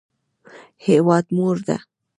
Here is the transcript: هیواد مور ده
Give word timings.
هیواد 0.85 1.25
مور 1.35 1.57
ده 1.67 1.77